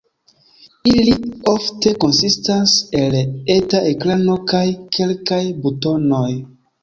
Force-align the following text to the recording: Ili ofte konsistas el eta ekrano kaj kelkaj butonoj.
Ili 0.91 1.11
ofte 1.51 1.91
konsistas 2.03 2.73
el 3.01 3.17
eta 3.57 3.83
ekrano 3.91 4.39
kaj 4.53 4.65
kelkaj 4.99 5.43
butonoj. 5.67 6.29